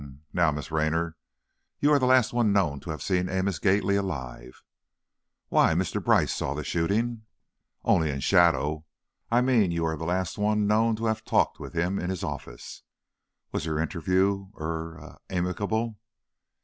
[0.03, 0.23] "H'm.
[0.33, 1.15] Now, Miss Raynor,
[1.79, 4.63] you are the last one known to have seen Amos Gately alive."
[5.49, 6.03] "Why, Mr.
[6.03, 7.21] Brice saw the shooting!"
[7.85, 8.83] "Only in shadow.
[9.29, 12.23] I mean you are the last one known to have talked with him in his
[12.23, 12.81] office.
[13.51, 15.99] Was your interview er, amicable?"